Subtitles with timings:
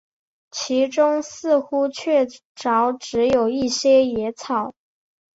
[0.49, 4.73] 其中似乎确凿只有一些野草